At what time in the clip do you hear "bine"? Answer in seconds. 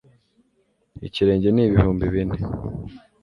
2.13-2.37